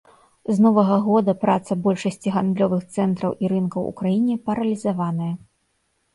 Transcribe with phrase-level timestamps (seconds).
[0.59, 5.31] З новага года праца большасці гандлёвых цэнтраў і рынкаў у краіне паралізаваная.